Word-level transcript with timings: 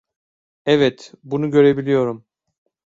Evet, 0.65 1.13
bunu 1.23 1.51
görebiliyorum. 1.51 2.25